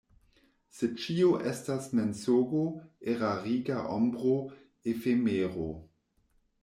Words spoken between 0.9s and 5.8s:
ĉio estas mensogo, erariga ombro, efemero.